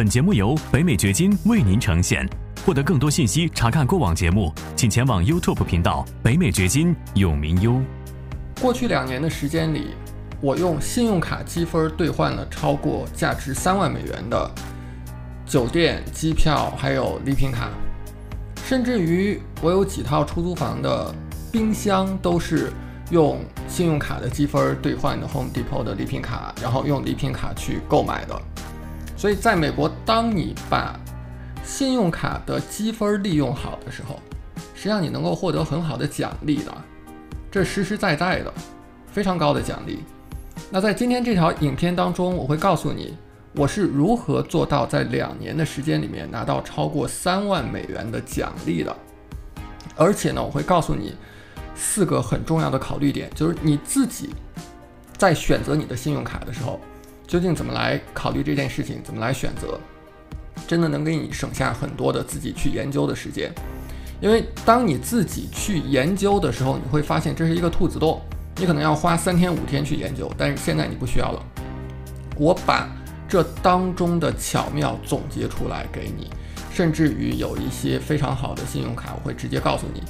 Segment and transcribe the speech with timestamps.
[0.00, 2.26] 本节目由北美掘金为您呈现。
[2.64, 7.78] 获得更多信息，查看过往节目，请前往 YouTube 频道“北美掘金永明优”。
[8.62, 9.88] 过去两年的时间里，
[10.40, 14.50] 我用信用卡积分兑换了超过价值三万美元的
[15.44, 17.68] 酒店、机票，还有礼品卡，
[18.64, 21.14] 甚至于我有几套出租房的
[21.52, 22.72] 冰箱都是
[23.10, 23.38] 用
[23.68, 28.42] 信用卡的积分兑换的 Home Depot 的礼品卡，然后用礼品卡去购买的。
[29.20, 30.98] 所以，在美国，当你把
[31.62, 34.18] 信用卡的积分利用好的时候，
[34.74, 36.74] 实际上你能够获得很好的奖励的，
[37.50, 38.50] 这实实在在的，
[39.12, 39.98] 非常高的奖励。
[40.70, 43.14] 那在今天这条影片当中，我会告诉你
[43.54, 48.96] 我是如何做到在两年的时间里面拿到超过三万美元的奖励的，
[49.96, 51.14] 而且呢，我会告诉你
[51.74, 54.30] 四个很重要的考虑点，就是你自己
[55.18, 56.80] 在选择你的信用卡的时候。
[57.30, 59.00] 究竟怎么来考虑这件事情？
[59.04, 59.78] 怎么来选择？
[60.66, 63.54] 真的能给你省下很多的自己去研究的时间。
[64.20, 68.20] 因为当你自己去研究的时候，你会发现这是一个兔子洞，
[68.56, 71.40] 你可能要花三天五天去研究，但是现在你不需要了。
[72.36, 72.88] 我把
[73.28, 76.28] 这当中的巧妙总结出来给你，
[76.72, 80.02] 甚至于有一些非常好的信用卡，我会直接告诉你，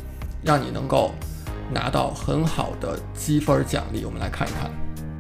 [0.43, 1.13] 让你能够
[1.71, 4.07] 拿到很好的积分奖励。
[4.07, 4.71] 我们来看一看。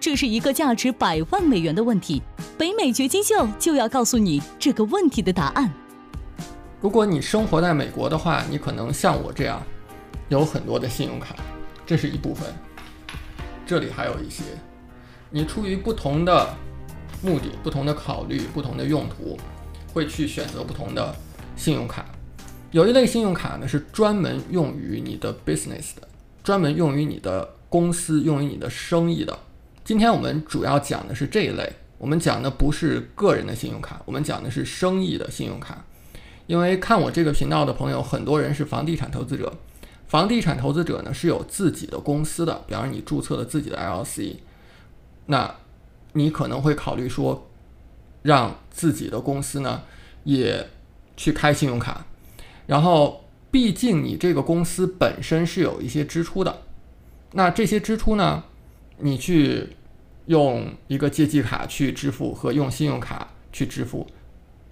[0.00, 2.22] 这是一个价值百万美元的问题。
[2.58, 5.72] 北美掘金秀就要告诉你这个问题的答案。
[6.80, 9.62] 如果你生活在美国的话，你可能像我这样，
[10.28, 11.36] 有很多的信用卡，
[11.86, 12.52] 这是一部分。
[13.64, 14.42] 这里还有一些，
[15.30, 16.54] 你出于不同的
[17.22, 19.38] 目的、不同的考虑、不同的用途，
[19.92, 21.14] 会去选择不同的
[21.56, 22.04] 信用卡。
[22.72, 26.08] 有一类信用卡呢，是专门用于你的 business 的，
[26.42, 29.38] 专门用于你的公司、用于你的生意的。
[29.84, 35.84] 今天我们主要讲的是这一类，我们讲的不是个人的信用卡，我们讲的是生意的信用卡。
[36.46, 39.52] 因为看我这个频道的朋友，很多人是房地产投资者，
[40.06, 44.36] 房地产投资者呢是有自己的公司的，比方说你注册了自己的 LLC，
[45.26, 45.52] 那
[46.12, 47.48] 你可能会考虑说，
[48.22, 49.82] 让自己的公司呢
[50.22, 50.68] 也
[51.16, 52.06] 去开信用卡，
[52.66, 56.62] 然后毕竟你这个公司本身是有一些支出的，
[57.32, 58.44] 那这些支出呢？
[59.02, 59.68] 你去
[60.26, 64.06] 用一个借记卡去支付和用信用卡去支付，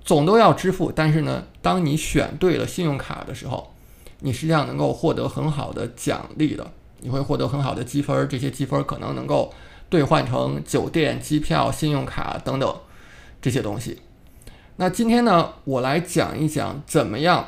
[0.05, 0.93] 总都要支付。
[0.95, 3.75] 但是呢，当你选对了信用卡的时候，
[4.21, 6.71] 你实际上能够获得很好的奖励的，
[7.01, 8.29] 你会获得很好的积分。
[8.29, 9.53] 这些积分可能能够
[9.89, 12.73] 兑换成酒店、机票、信用卡等等
[13.43, 13.99] 这些东西。
[14.77, 17.47] 那今天呢，我来讲一讲怎么样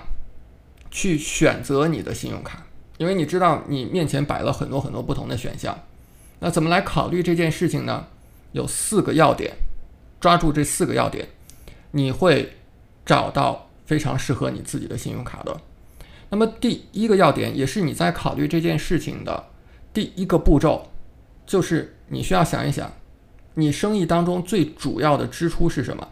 [0.91, 2.67] 去选择你的信用卡，
[2.99, 5.79] 因为你知道你面前摆了很多很多不同的选项。
[6.45, 8.09] 那怎么来考虑这件事情呢？
[8.51, 9.53] 有四个要点，
[10.21, 11.29] 抓住这四个要点，
[11.93, 12.55] 你会
[13.07, 15.61] 找到非常适合你自己的信用卡的。
[16.31, 19.51] 那么第一个要点，也是你在考虑这件事情的
[19.95, 20.91] 第一个步骤，
[21.47, 22.93] 就是你需要想一想，
[23.55, 26.09] 你生意当中最主要的支出是什么？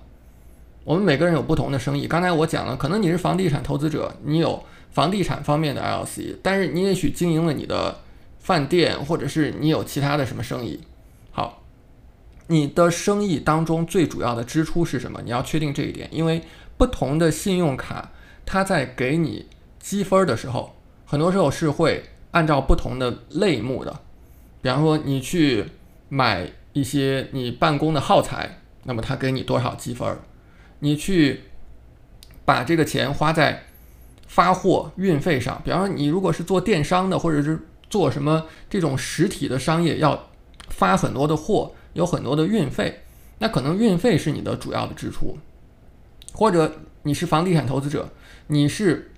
[0.84, 4.62] 我们每个人有不同的生意，刚才我讲了，可能你是房地产投资者，你有
[4.92, 7.98] 房地产方面的 LC，但是你也许经营了你的。
[8.40, 10.80] 饭店，或者是你有其他的什么生意？
[11.30, 11.62] 好，
[12.48, 15.20] 你的生意当中最主要的支出是什么？
[15.22, 16.42] 你要确定这一点，因为
[16.76, 18.10] 不同的信用卡，
[18.44, 19.46] 它在给你
[19.78, 20.74] 积分的时候，
[21.06, 24.00] 很多时候是会按照不同的类目的。
[24.62, 25.66] 比方说，你去
[26.08, 30.18] 买一些你办公的耗材，那么它给你多少积分？
[30.80, 31.42] 你去
[32.44, 33.64] 把这个钱花在
[34.26, 37.58] 发货运费上，比方说，你如果是做电商的，或者是
[37.90, 40.30] 做什么这种实体的商业要
[40.68, 43.02] 发很多的货，有很多的运费，
[43.40, 45.36] 那可能运费是你的主要的支出。
[46.32, 48.08] 或者你是房地产投资者，
[48.46, 49.10] 你是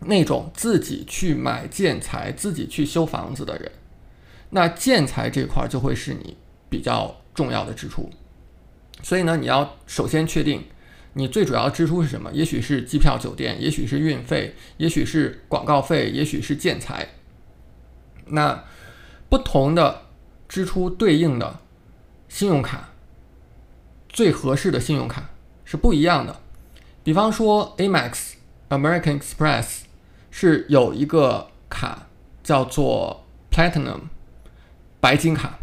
[0.00, 3.72] 那种自己去买建材、自己去修房子的人，
[4.50, 6.36] 那建材这块儿就会是你
[6.68, 8.10] 比较重要的支出。
[9.02, 10.64] 所以呢，你要首先确定
[11.14, 17.08] 你最主要的支出是什么，也许是机票、酒店，也许是运费，也许是广告费，也许是建材。
[18.32, 18.64] 那
[19.28, 20.02] 不同的
[20.48, 21.60] 支出对应的
[22.28, 22.90] 信用卡，
[24.08, 25.30] 最合适的信用卡
[25.64, 26.40] 是不一样的。
[27.02, 28.32] 比方说，Amex
[28.68, 29.80] American Express
[30.30, 32.06] 是有一个卡
[32.42, 34.00] 叫做 Platinum
[35.00, 35.58] 白金卡。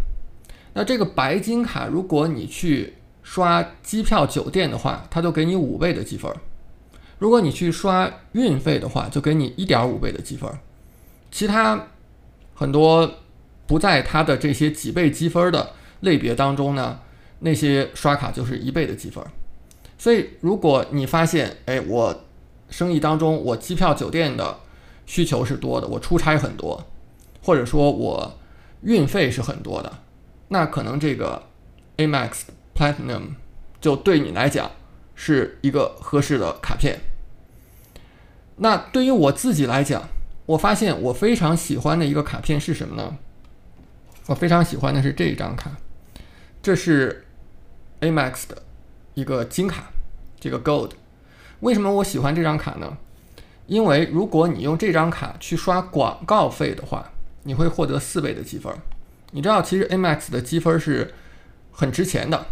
[0.73, 6.31] 那这个白金卡，如果你去刷机票、酒店的话，它就给你五倍的积分；
[7.17, 10.49] 如果你去刷运费的话，就给你一点五倍的积分。
[11.31, 11.87] 其他
[12.57, 13.09] 很多
[13.67, 16.99] 不在它的这些几倍积分的类别当中呢，
[17.41, 19.23] 那些刷卡就是一倍的积分。
[19.99, 22.23] 所以，如果你发现，哎，我
[22.69, 24.57] 生意当中我机票、酒店的
[25.05, 26.83] 需求是多的，我出差很多，
[27.43, 28.39] 或者说我
[28.81, 29.99] 运费是很多的。
[30.47, 31.43] 那可能这个
[31.97, 32.41] Amex
[32.75, 33.35] Platinum
[33.79, 34.71] 就对你来讲
[35.13, 36.99] 是一个合适的卡片。
[38.57, 40.09] 那对于我自己来讲，
[40.47, 43.17] 我发现我非常喜欢的一个卡片是什么呢？
[44.25, 45.71] 我非常喜欢的是这一张卡，
[46.61, 47.25] 这是
[48.01, 48.63] Amex 的
[49.13, 49.91] 一个金卡，
[50.39, 50.91] 这个 Gold。
[51.59, 52.97] 为什么我喜欢这张卡呢？
[53.67, 57.11] 因为如果你用这张卡去刷广告费的话，
[57.43, 58.73] 你会获得四倍的积分。
[59.31, 61.13] 你知道，其实 Amex 的积分是
[61.71, 62.45] 很值钱的。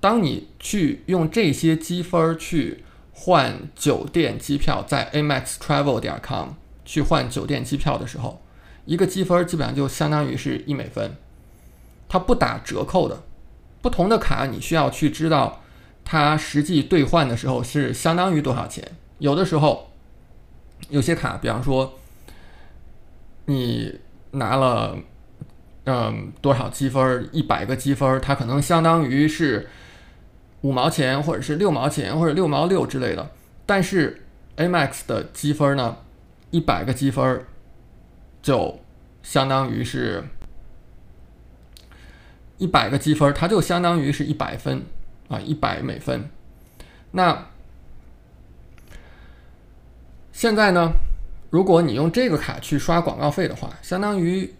[0.00, 6.48] 当你去用这些积分去换酒店机票，在 AmexTravel 点 com
[6.90, 8.42] 去换酒店机票的时候，
[8.84, 11.14] 一个积分基本上就相当于是一美分，
[12.08, 13.22] 它不打折扣的。
[13.80, 15.62] 不同的卡，你需要去知道
[16.04, 18.84] 它实际兑换的时候是相当于多少钱。
[19.18, 19.92] 有的时候，
[20.88, 21.94] 有些卡，比方说
[23.44, 24.00] 你
[24.32, 24.98] 拿了。
[25.84, 27.28] 嗯，多少积分？
[27.32, 29.68] 一百个积分，它可能相当于是
[30.60, 33.30] 五毛钱，或者是六毛钱，或者六毛六之类的。
[33.64, 34.22] 但是
[34.58, 35.96] Amex 的积分呢，
[36.50, 37.44] 一百个积分
[38.42, 38.80] 就
[39.22, 40.24] 相当于是，
[42.58, 44.82] 一百个积分，它就相当于是一百分
[45.28, 46.30] 啊，一百美分。
[47.12, 47.46] 那
[50.32, 50.92] 现在呢，
[51.50, 54.54] 如果你用这个卡去刷广告费的话，相当于。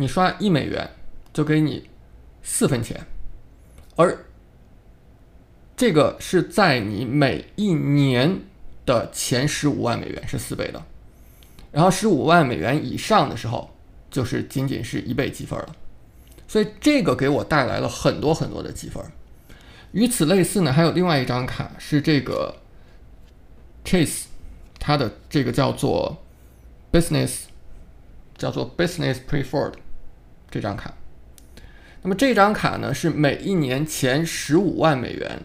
[0.00, 0.88] 你刷一美元
[1.32, 1.90] 就给你
[2.40, 3.04] 四分钱，
[3.96, 4.16] 而
[5.76, 8.42] 这个是在你每一年
[8.86, 10.80] 的前十五万美元是四倍的，
[11.78, 13.70] 然后十五万美元以上的时候
[14.10, 15.76] 就是仅仅是一倍积分了，
[16.48, 19.00] 所以这个给我带来了很多很多的积分。
[19.92, 22.56] 与此类似呢，还有另外一张卡是这个
[23.84, 24.24] Chase，
[24.80, 26.20] 它的这个叫做
[26.90, 27.42] Business，
[28.36, 29.74] 叫做 Business Preferred。
[30.50, 30.92] 这张卡，
[32.02, 35.42] 那么这张卡呢是每一年前十五万美元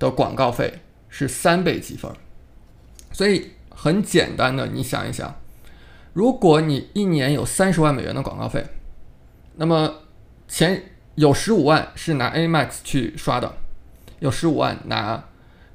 [0.00, 2.10] 的广告费是三倍积分，
[3.12, 5.36] 所以很简单的，你想一想，
[6.14, 8.64] 如果你一年有三十万美元的广告费，
[9.56, 9.96] 那么
[10.48, 10.82] 前
[11.14, 13.54] 有十五万是拿 A Max 去刷的，
[14.20, 15.22] 有十五万拿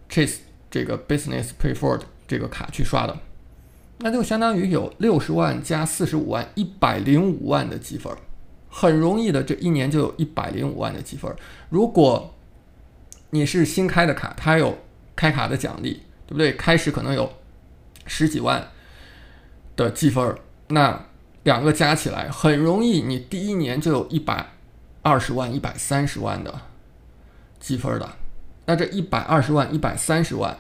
[0.09, 0.39] Chase
[0.71, 3.15] 这个 Business Preferred 这个卡去刷的，
[4.00, 8.12] 那就相当于有六十万加四十五万，一百零五万的积分。
[8.74, 11.30] 很容易的，这一年就有一百零五万的积分。
[11.69, 12.33] 如果
[13.31, 14.77] 你是新开的卡，它有
[15.15, 16.54] 开卡的奖励，对不对？
[16.54, 17.31] 开始可能有
[18.12, 18.68] 十几万
[19.78, 20.36] 的积分，
[20.68, 21.06] 那
[21.44, 24.52] 两个加起来很容易，你第一年就有一百
[25.02, 26.54] 二十万、一百三十万的
[27.60, 28.10] 积分的。
[28.66, 30.58] 那这一百二十万、一百三十万，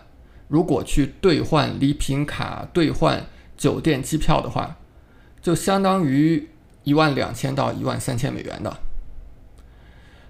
[0.47, 3.25] 如果去兑换礼品卡、兑换
[3.57, 4.77] 酒店机票的话，
[5.41, 6.47] 就相当于。
[6.83, 8.75] 一万两千到一万三千美元的。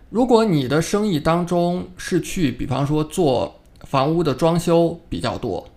[0.09, 5.69] 如果你的生意当中是去，比方说做房屋的装修比较多，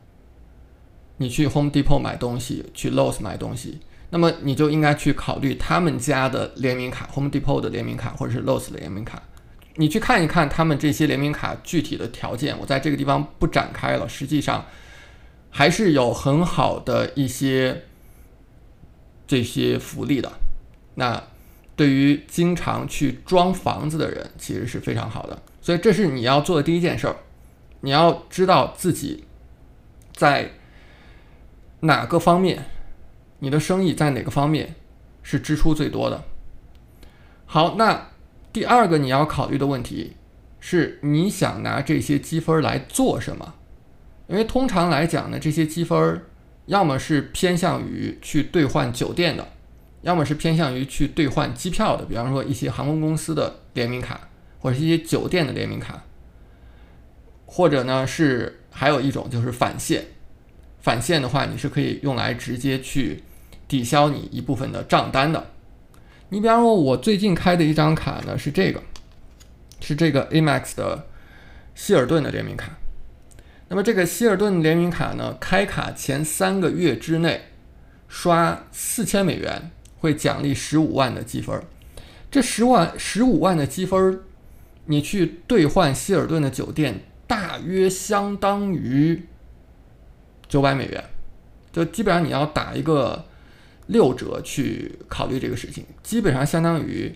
[1.18, 3.78] 你去 Home Depot 买东西，去 Lowe's 买东西，
[4.11, 9.23] 那么你就应该去考虑他们家的联名卡，Home Depot 的联名卡或者是 Lowe's 的联名卡。
[9.76, 14.09] 你去看一看他们这些联名卡具体的条件，我在这个地方不展开了。
[14.09, 14.66] 实际上
[15.50, 17.85] 还是有很好的一些
[19.26, 20.33] 这些福利的。
[20.94, 21.21] 那
[21.75, 25.42] 对于经常去装房子的人，其实是非常好的。
[25.61, 27.16] 所以这是你要做的第一件事儿，
[27.80, 29.25] 你要知道自己
[30.12, 30.52] 在
[31.85, 32.64] 哪个方面，
[33.38, 34.75] 你的生意在哪个方面
[35.23, 36.25] 是支出最多的。
[37.47, 38.11] 好，那
[38.53, 40.17] 第二个你要考虑的问题
[40.61, 43.55] 是，你想拿这些积分来做什么？
[44.26, 46.23] 因为通常来讲呢，这些积分
[46.67, 49.49] 要么是偏向于去兑换酒店的。
[50.03, 56.05] 要么是偏向于去兑换机票的，比方说一些航空公司的联名卡，或者是一些酒店的联名卡，
[57.47, 60.05] 或者呢是还有一种就是返现，
[60.85, 63.23] 返现的话你是可以用来直接去
[63.67, 65.47] 抵消你一部分的账单的。
[66.29, 68.83] 你比方说，我最近开的一张卡呢是这个，
[69.81, 71.07] 是这个 Amex 的
[71.75, 72.76] 希尔顿的联名卡。
[73.69, 77.47] 那么这个希尔顿联名卡呢，开卡前三个月之内
[78.07, 81.59] 刷四千美元会奖励十五万的积分。
[82.31, 84.21] 这十万十五万的积分，
[84.85, 89.25] 你去兑换希尔顿的酒店，大约相当于
[90.54, 91.04] 九百美元。
[91.73, 93.25] 就基本上你要打一个
[93.88, 97.12] 六折去考虑这个事情，基本上相当于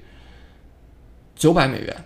[1.37, 1.97] 九百美元。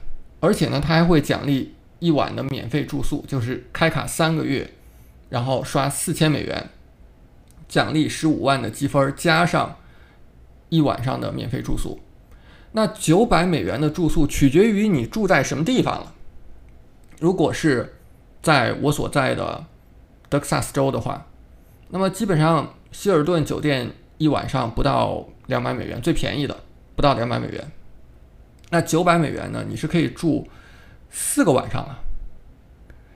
[0.40, 4.70] 而且呢，它还会奖励一晚的免费住宿，就是开卡三个月，
[5.30, 6.68] 然后刷四千美元，
[7.66, 9.78] 奖励十五万的积分，加上
[10.68, 11.98] 一晚上的免费住宿。
[12.72, 16.14] 那九百美元的住宿取决于你住在什么地方了。
[17.18, 17.94] 如果是
[18.42, 19.64] 在我所在的
[20.32, 21.26] 德克萨斯州的话，
[21.90, 26.56] 那么基本上希尔顿酒店一晚上不到两百美元，最便宜的
[26.96, 27.70] 不到两百美元。
[28.70, 29.62] 那九百美元呢？
[29.68, 30.48] 你是可以住
[31.10, 31.98] 四个晚上了，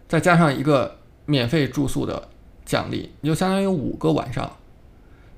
[0.07, 2.29] 再加上一个免费住宿的
[2.67, 4.55] 奖励，你就相当于五个晚上。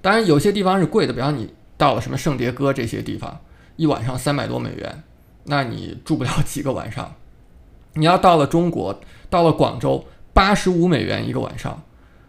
[0.02, 3.38] 当然，有些地方是贵的，比方你到了什么圣迭戈这些地方。
[3.76, 5.04] 一晚上三百多美元，
[5.44, 7.14] 那你住不了几个晚上。
[7.92, 10.04] 你要到了中国，到了广州，
[10.38, 11.82] 八十五美元一个晚上，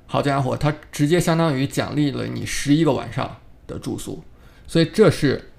[0.08, 3.38] 好家伙，它直接相当于奖励了你十一个晚上
[3.68, 4.24] 的住宿，
[4.66, 5.51] 所以这是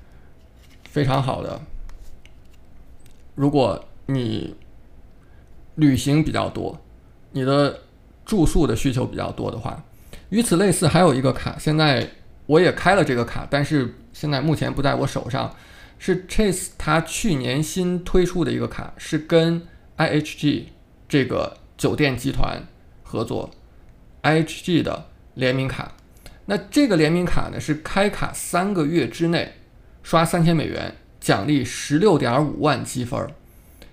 [0.88, 1.60] 非常好的。
[3.36, 4.56] 如果你
[5.76, 6.76] 旅行比较多，
[7.30, 7.82] 你的
[8.24, 9.84] 住宿的需求比较多的话，
[10.30, 12.04] 与此类似，还有一个卡，现在
[12.46, 15.54] 我也开了这个卡，但是现在目前不在我手上。
[16.02, 19.62] 是 Chase 它去年新推出的一个卡，是跟
[19.98, 20.64] IHG
[21.06, 22.62] 这个酒店集团
[23.02, 23.48] 合作
[24.22, 25.94] ，IHG 的联名卡。
[26.44, 29.54] 那这个联名卡呢，是开卡三个月之内
[30.02, 33.26] 刷三千美元，奖励十六点五万积分。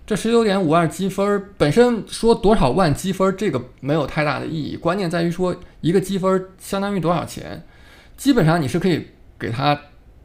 [0.06, 7.66] 这十六点五万积分本身说多少万积分，这个没有太大的意义，关键在于说一个积分相当于多少钱。
[8.18, 9.08] 基本上你是可以
[9.40, 9.80] 给他。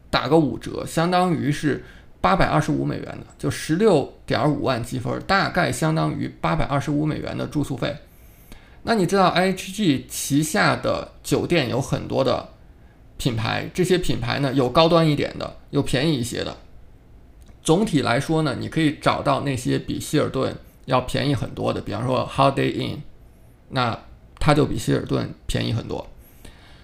[0.09, 1.83] 打个五折，相当于是
[2.23, 7.93] 八百二十五美元的，就十六点五万积分，大概相当于八百二十五美元的住宿费。
[8.83, 12.47] 那你知道 IHG 旗下的酒店有很多的
[13.17, 16.55] 品牌，这些品牌呢有高端一点的，有便宜一些的。
[17.61, 22.99] 总体来说呢，你可以找到那些比希尔顿要便宜很多的，比方说 Holiday Inn，
[23.67, 23.99] 那
[24.39, 26.07] 它就比希尔顿便宜很多。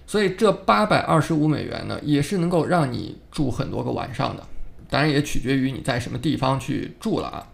[0.05, 4.43] 所以这八百二十五美元呢，也是能够让你住很多个晚上的，
[4.89, 7.47] 当然也取决于你在什么地方去住了啊。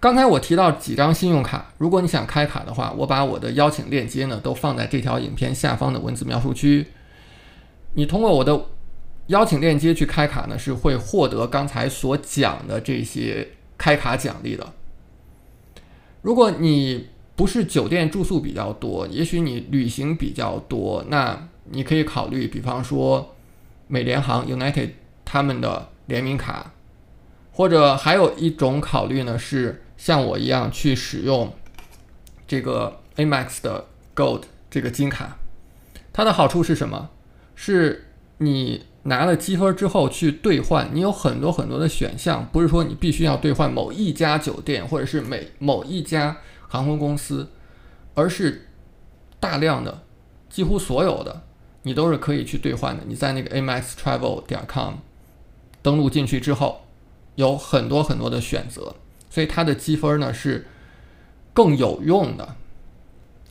[0.00, 6.86] 刚才我提到几张信用卡，如果你想开卡的话，我把我的邀请链接呢都放在这条影片下方的文字描述区。
[7.94, 8.66] 你通过我的
[9.28, 13.48] 邀请链接去开卡呢，是会获得刚才所讲的这些
[13.78, 14.74] 开卡奖励的。
[16.20, 23.34] 如果你不是酒店住宿比较多，也许你旅行比较多，那你可以考虑，比方说
[23.86, 24.90] 美联航 United
[25.34, 26.70] 他们的联名卡，
[27.50, 31.52] 或者还有一种考虑呢，是像我一样去使用
[32.46, 35.36] 这个 Amex 的 Gold 这个金卡。
[36.12, 37.10] 它的好处是什么？
[37.56, 46.36] 是你拿了积分之后去兑换，你有很多很多的选项，不是说你必须要兑换某一家酒店或者是每某一家。
[46.68, 47.50] 航空公司，
[48.14, 48.68] 而是
[49.40, 50.02] 大量的，
[50.48, 51.42] 几乎所有的，
[51.82, 53.02] 你都是可以去兑换的。
[53.06, 54.94] 你在那个 amextravel 点 com
[55.84, 56.86] 登录进去之后，
[57.34, 58.96] 有很多很多的选择，
[59.28, 60.66] 所以它的积分呢是
[61.52, 62.56] 更有用的。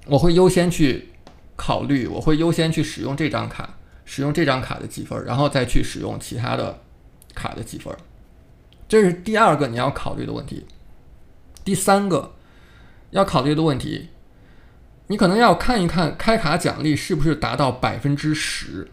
[0.07, 1.13] 我会优先去
[1.55, 6.81] 考虑，我会优先去使用这张卡，使用这张卡的积分，然后再去使用其他的
[7.35, 7.95] 卡的积分。
[8.89, 10.65] 这是第二个你要考虑的问题。
[11.63, 12.33] 第三个。
[13.13, 14.09] 要考虑的问题，
[15.05, 18.89] 你可能要看一看开卡奖励是不是达到百分之十，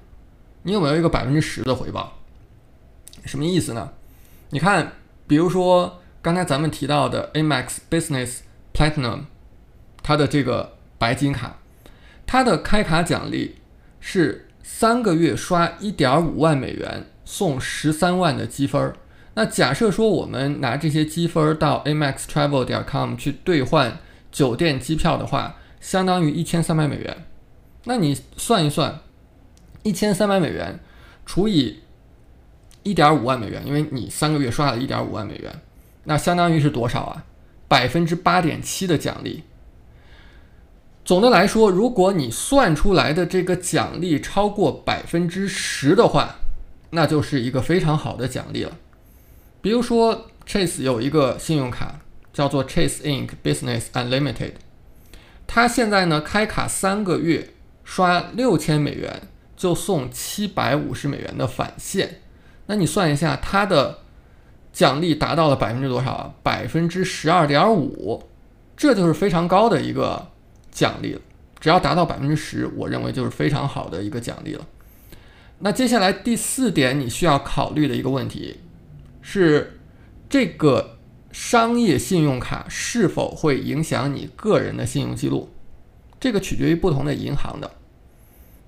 [0.65, 2.20] 你有没有一个百分之十的回报？
[3.25, 3.93] 什么意思呢？
[4.51, 4.93] 你看，
[5.27, 8.39] 比如说刚才咱们提到的 Amex Business
[8.73, 9.25] Platinum，
[10.03, 11.59] 它的这个白金卡，
[12.27, 13.57] 它的开卡奖励
[14.01, 18.97] 是三个月刷一点五万美元送十三万的积分儿。
[19.35, 23.99] 那假设说我们拿这些积分到 amextravel 点 com 去兑换。
[24.33, 27.25] 酒店机票的话，相当于一千三百美元。
[27.83, 29.01] 那你算一算，
[29.83, 30.79] 一千三百美元
[31.27, 31.81] 除以
[32.83, 35.61] 一点五万美元，因为你三个月刷了一点五万美元，
[36.05, 37.25] 那相当于是多少啊？
[37.69, 39.43] 百分之八点七的奖励。
[41.05, 46.37] 总的来说，如果你算出来的这个奖励超过百分之十的话，
[46.91, 48.79] 那就是一个非常好的奖励了。
[49.61, 52.01] 比如说，Chase 有一个信用卡。
[52.33, 54.53] 叫做 Chase Ink Business Unlimited，
[55.49, 57.51] 他现在呢开卡三个月
[57.83, 59.23] 刷六千美元
[59.57, 62.21] 就送七百五十美元的返现，
[62.71, 63.99] 那你算一下，他的
[64.73, 66.35] 奖励达到了百分之多少啊？
[66.41, 68.23] 百分之十二点五，
[68.77, 70.29] 这就是非常高的一个
[70.71, 71.21] 奖励了。
[71.59, 74.65] 只要达到百分之十，我认为就是非常好的一个奖励了。
[75.59, 78.61] 那接下来第四点你需要考虑的一个问题
[79.21, 79.81] 是，
[80.29, 80.97] 这个
[81.33, 85.51] 商业信用卡是否会影响你个人的信用记录？
[86.21, 87.69] 这个取决于不同的银行的。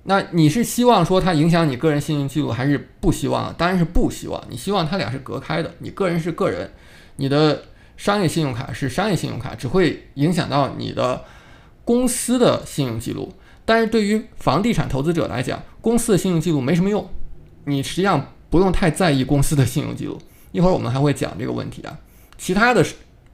[0.05, 3.53] 那你是希望说它影响你个人信用记录，还是不希望？
[3.53, 4.43] 当然是不希望。
[4.49, 6.71] 你希望它俩是隔开的，你个人是个人，
[7.15, 7.63] 你的
[7.95, 11.23] 商业信用卡是商业信用卡，只会影响到你的
[11.85, 13.33] 公司的信用记录。
[13.65, 17.09] 但是对于房地产投资者来讲，公司的信用记录没什么用，
[17.63, 20.19] 你实际上不用太在意公司的信用记录。
[20.51, 21.97] 一会儿我们还会讲这个问题啊。
[22.37, 22.85] 其他的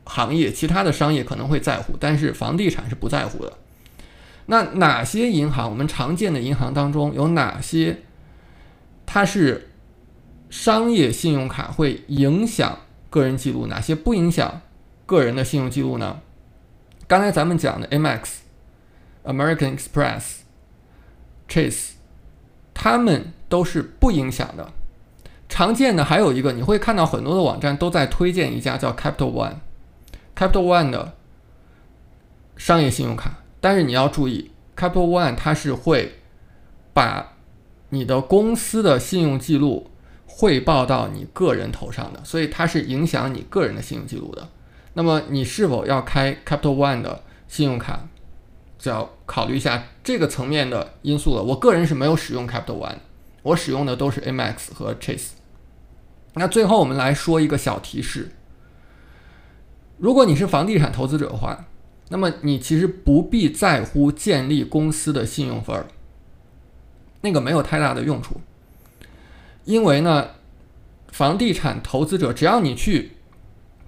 [0.04, 3.52] 行业、其他的商业可能会在乎，但是房地产是不在乎的。
[4.50, 5.70] 那哪些银行？
[5.70, 8.00] 我们常见的银行当中有哪些？
[9.06, 9.70] 它是
[10.50, 12.80] 商业信用卡会影响
[13.12, 14.62] 个人记录，哪些不影响
[15.06, 16.22] 个人的信用记录呢？
[17.08, 18.38] 刚才咱们讲的 Amex、
[19.24, 20.38] American Express、
[21.48, 21.92] Chase，
[22.74, 24.74] 他们都是不影响的。
[25.48, 31.14] 常见的还有一个，你会看到很多的网站都在推荐一家叫 Capital One，Capital One 的
[32.58, 33.39] 商业信用卡。
[33.62, 36.20] 但是你要注意，Capital One 它是会
[36.94, 37.34] 把
[37.90, 39.90] 你的公司的信用记录
[40.26, 44.48] 汇报到你个人头上的，所以它是影响你个人的信用记录的。
[44.94, 48.08] 那么你是否要开 Capital One 的信用卡，
[48.78, 51.44] 就要考虑一下这个层面的因素了。
[51.44, 52.98] 我个人是没有使用 Capital One，
[53.44, 55.32] 我使用的都是 Amex 和 Chase。
[56.36, 58.32] 那最后我们来说一个小提示：
[59.98, 61.66] 如果你是房地产投资者的话。
[62.10, 65.86] 那么你其实不必在乎建立公司的信用分儿，
[67.22, 68.42] 那个没有太大的用处，
[69.64, 70.32] 因为呢，
[71.12, 73.12] 房地产投资者只要你去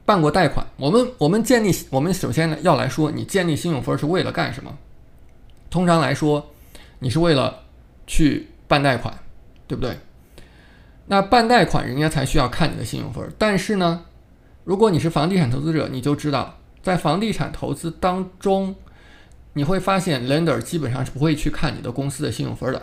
[0.05, 4.77] 办过贷款，我们我们建立我们首先呢要来说，你建立信用分是为了干什么？
[5.71, 6.51] 通常来说，
[6.99, 7.63] 你是为了
[8.05, 9.17] 去办贷款，
[9.67, 9.97] 对不对？
[11.07, 14.05] 那办贷款人家才需要看你的信用分，但是呢，
[14.63, 16.59] 如果你是房地产投资者，你就知道。
[16.81, 18.75] 在房地产投资当中，
[19.53, 22.81] 你会发现 lender 基本上是不会去看你的公司的信用分的，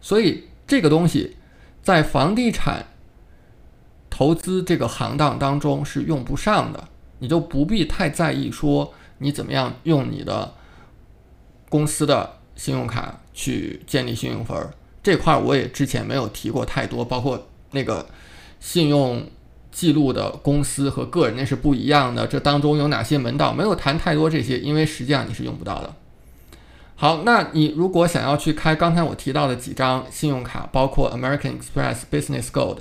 [0.00, 1.36] 所以这个东西
[1.82, 2.86] 在房地产
[4.08, 10.54] 投资这个行当当中是用不上的，你就不必太在意说你怎么样用你的
[11.68, 18.06] 公司的信用卡去建立信用分儿这块我也之前没有提过太多，包括那个
[18.60, 19.28] 信用。
[19.72, 23.52] 记录的公司和个人那是不一样的，这当中有哪些门道？
[23.52, 25.94] 没有谈太多这些，因为实际上你是用不到的。
[26.96, 32.78] 好，那你如果想要去开刚才我提到的几张信用卡，包括 American Express Business Gold，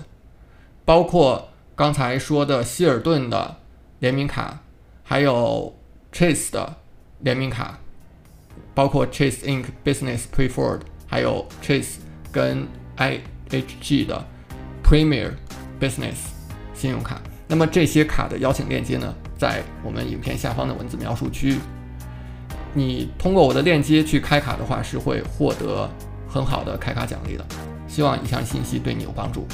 [0.83, 3.57] 包括刚才说的希尔顿的
[3.99, 4.59] 联名卡，
[5.03, 5.73] 还有
[6.11, 6.75] Chase 的
[7.19, 7.79] 联名卡，
[8.73, 11.99] 包括 Chase Inc Business Preferred，还有 Chase
[12.31, 14.25] 跟 IHG 的
[14.83, 15.31] Premier
[15.79, 16.38] Business。
[16.79, 21.57] 信用卡，那么这些卡的邀请链接呢，在我们影片下方的文字描述区。
[22.73, 25.89] 你通过我的链接去开卡的话，是会获得
[26.29, 27.45] 很好的开卡奖励的。
[27.85, 29.45] 希望以上信息对你有帮助。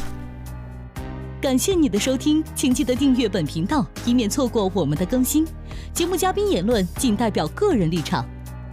[1.42, 5.48] 感谢你的收听，请记得订阅本频道，以免错过我们的更新。
[5.94, 8.24] 节目嘉宾言论仅代表个人立场。